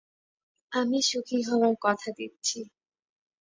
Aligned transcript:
আমি 0.71 0.99
সুখী 1.01 1.39
হওয়ার 1.47 1.75
কথা 1.81 2.09
দিচ্ছি। 2.17 2.59